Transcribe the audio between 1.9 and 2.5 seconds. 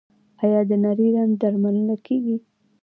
کیږي؟